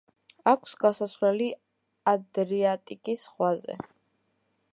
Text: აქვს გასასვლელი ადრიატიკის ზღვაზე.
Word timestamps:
აქვს 0.51 0.71
გასასვლელი 0.85 1.49
ადრიატიკის 2.13 3.27
ზღვაზე. 3.29 3.79